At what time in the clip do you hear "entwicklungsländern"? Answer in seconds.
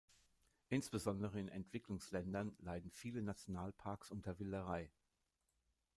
1.47-2.55